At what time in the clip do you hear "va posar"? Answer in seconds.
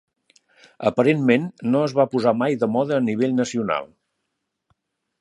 2.01-2.35